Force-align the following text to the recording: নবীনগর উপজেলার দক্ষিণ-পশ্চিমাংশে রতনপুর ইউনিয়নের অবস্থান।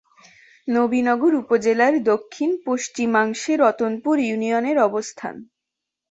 নবীনগর 0.67 1.33
উপজেলার 1.35 1.93
দক্ষিণ-পশ্চিমাংশে 2.03 3.53
রতনপুর 3.57 4.15
ইউনিয়নের 4.21 4.77
অবস্থান। 4.79 5.35